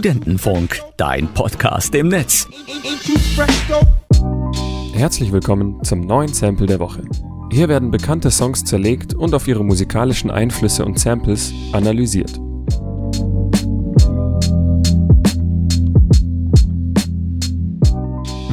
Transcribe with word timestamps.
Studentenfunk, 0.00 0.80
dein 0.96 1.28
Podcast 1.34 1.94
im 1.94 2.08
Netz. 2.08 2.48
Herzlich 4.94 5.30
willkommen 5.30 5.84
zum 5.84 6.00
neuen 6.06 6.32
Sample 6.32 6.66
der 6.66 6.80
Woche. 6.80 7.02
Hier 7.52 7.68
werden 7.68 7.90
bekannte 7.90 8.30
Songs 8.30 8.64
zerlegt 8.64 9.12
und 9.12 9.34
auf 9.34 9.46
ihre 9.46 9.62
musikalischen 9.62 10.30
Einflüsse 10.30 10.86
und 10.86 10.98
Samples 10.98 11.52
analysiert. 11.72 12.32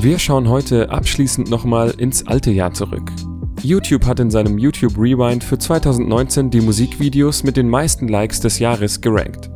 Wir 0.02 0.20
schauen 0.20 0.50
heute 0.50 0.90
abschließend 0.90 1.50
nochmal 1.50 1.92
ins 1.92 2.28
alte 2.28 2.52
Jahr 2.52 2.74
zurück. 2.74 3.10
YouTube 3.62 4.06
hat 4.06 4.20
in 4.20 4.30
seinem 4.30 4.58
YouTube 4.58 4.98
Rewind 4.98 5.46
für 5.46 5.58
2019 5.58 6.50
die 6.50 6.60
Musikvideos 6.60 7.44
mit 7.44 7.56
den 7.56 7.70
meisten 7.70 8.10
Likes 8.10 8.42
des 8.42 8.60
Jahres 8.60 9.00
gerankt. 9.00 9.50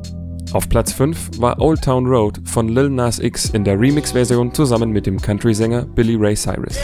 Auf 0.54 0.68
Platz 0.68 0.92
5 0.92 1.40
war 1.40 1.62
Old 1.62 1.82
Town 1.82 2.06
Road 2.06 2.42
von 2.44 2.68
Lil 2.68 2.90
Nas 2.90 3.20
X 3.20 3.52
in 3.52 3.64
der 3.64 3.80
Remix-Version 3.80 4.54
zusammen 4.54 4.92
mit 4.92 5.06
dem 5.06 5.22
Country-Sänger 5.22 5.86
Billy 5.86 6.16
Ray 6.16 6.36
Cyrus. 6.36 6.76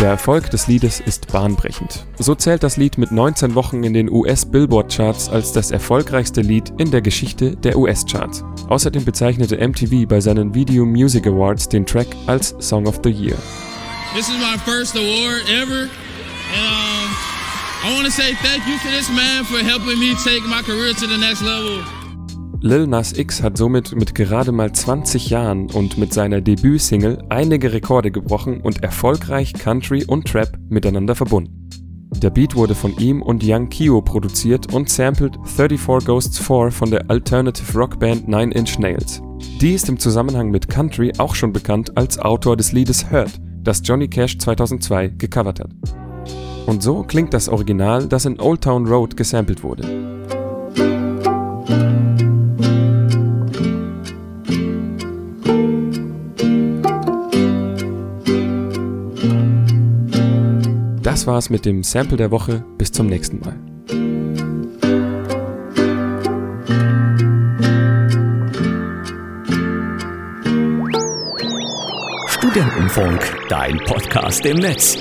Der 0.00 0.10
Erfolg 0.10 0.50
des 0.50 0.66
Liedes 0.66 1.00
ist 1.00 1.32
bahnbrechend. 1.32 2.04
So 2.18 2.34
zählt 2.34 2.62
das 2.62 2.76
Lied 2.76 2.98
mit 2.98 3.10
19 3.10 3.54
Wochen 3.54 3.84
in 3.84 3.94
den 3.94 4.10
US-Billboard-Charts 4.10 5.30
als 5.30 5.52
das 5.52 5.70
erfolgreichste 5.70 6.42
Lied 6.42 6.74
in 6.76 6.90
der 6.90 7.00
Geschichte 7.00 7.56
der 7.56 7.78
US-Charts. 7.78 8.44
Außerdem 8.68 9.06
bezeichnete 9.06 9.56
MTV 9.66 10.06
bei 10.06 10.20
seinen 10.20 10.54
Video 10.54 10.84
Music 10.84 11.26
Awards 11.26 11.70
den 11.70 11.86
Track 11.86 12.08
als 12.26 12.54
Song 12.58 12.86
of 12.86 13.00
the 13.02 13.10
Year. 13.10 13.38
This 14.14 14.28
is 14.28 14.34
my 14.34 14.58
first 14.66 14.94
award 14.94 15.48
ever. 15.48 15.88
Um, 16.52 16.83
I 17.84 17.94
want 17.94 18.06
to 18.06 18.10
say 18.10 18.32
thank 18.36 18.66
you 18.66 18.78
to 18.78 18.88
this 18.96 19.10
man 19.10 19.44
for 19.44 19.58
helping 19.58 19.98
me 19.98 20.14
take 20.14 20.42
my 20.48 20.62
career 20.62 20.94
to 20.94 21.06
the 21.06 21.18
next 21.18 21.42
level. 21.42 21.84
Lil 22.62 22.86
Nas 22.86 23.12
X 23.12 23.42
hat 23.42 23.58
somit 23.58 23.94
mit 23.94 24.14
gerade 24.14 24.52
mal 24.52 24.72
20 24.72 25.28
Jahren 25.28 25.70
und 25.70 25.98
mit 25.98 26.14
seiner 26.14 26.40
Debütsingle 26.40 27.22
einige 27.28 27.74
Rekorde 27.74 28.10
gebrochen 28.10 28.62
und 28.62 28.82
erfolgreich 28.82 29.52
Country 29.52 30.02
und 30.02 30.26
Trap 30.26 30.56
miteinander 30.70 31.14
verbunden. 31.14 31.68
Der 32.22 32.30
Beat 32.30 32.54
wurde 32.56 32.74
von 32.74 32.96
ihm 32.96 33.20
und 33.20 33.42
Young 33.44 33.68
Kio 33.68 34.00
produziert 34.00 34.72
und 34.72 34.88
sampled 34.88 35.36
34 35.44 36.06
Ghosts 36.06 36.38
4 36.38 36.70
von 36.70 36.90
der 36.90 37.10
Alternative 37.10 37.78
Rock 37.78 37.98
Band 37.98 38.26
Nine 38.26 38.54
Inch 38.54 38.78
Nails. 38.78 39.20
Die 39.60 39.74
ist 39.74 39.90
im 39.90 39.98
Zusammenhang 39.98 40.50
mit 40.50 40.70
Country 40.70 41.12
auch 41.18 41.34
schon 41.34 41.52
bekannt 41.52 41.94
als 41.98 42.18
Autor 42.18 42.56
des 42.56 42.72
Liedes 42.72 43.10
Hurt, 43.10 43.32
das 43.62 43.82
Johnny 43.84 44.08
Cash 44.08 44.38
2002 44.38 45.08
gecovert 45.08 45.60
hat. 45.60 46.03
Und 46.66 46.82
so 46.82 47.02
klingt 47.02 47.34
das 47.34 47.48
Original, 47.48 48.06
das 48.06 48.24
in 48.24 48.40
Old 48.40 48.62
Town 48.62 48.86
Road 48.86 49.16
gesampelt 49.16 49.62
wurde. 49.62 49.82
Das 61.02 61.26
war's 61.26 61.48
mit 61.48 61.64
dem 61.64 61.82
Sample 61.82 62.16
der 62.16 62.30
Woche. 62.30 62.64
Bis 62.76 62.90
zum 62.90 63.06
nächsten 63.06 63.38
Mal. 63.40 63.54
Studentenfunk, 72.26 73.36
dein 73.48 73.78
Podcast 73.78 74.44
im 74.46 74.56
Netz. 74.56 74.98